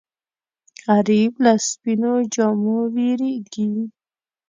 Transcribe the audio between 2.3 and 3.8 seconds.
جامو وېرېږي